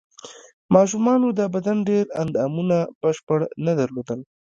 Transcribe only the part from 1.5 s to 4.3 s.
بدن ډېر اندامونه بشپړ نه درلودل.